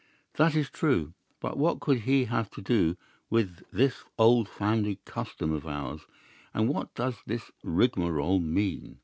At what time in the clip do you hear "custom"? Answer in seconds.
5.05-5.51